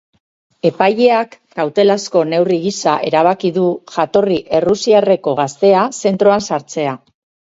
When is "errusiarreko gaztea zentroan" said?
4.61-6.45